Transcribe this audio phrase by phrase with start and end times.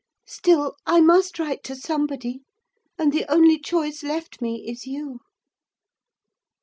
[0.25, 2.41] Still, I must write to somebody,
[2.97, 5.19] and the only choice left me is you.